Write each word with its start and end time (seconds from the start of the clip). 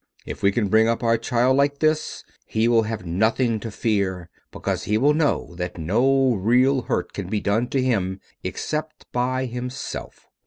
If 0.25 0.41
we 0.41 0.51
can 0.51 0.67
bring 0.67 0.87
up 0.87 1.03
our 1.03 1.15
child 1.19 1.57
like 1.57 1.77
this 1.77 2.23
he 2.47 2.67
will 2.67 2.81
have 2.81 3.05
nothing 3.05 3.59
to 3.59 3.69
fear, 3.69 4.31
because 4.51 4.85
he 4.85 4.97
will 4.97 5.13
know 5.13 5.53
that 5.57 5.77
no 5.77 6.33
real 6.33 6.81
hurt 6.81 7.13
can 7.13 7.27
be 7.27 7.39
done 7.39 7.67
to 7.67 7.79
him 7.79 8.19
except 8.43 9.05
by 9.11 9.45
himself." 9.45 10.25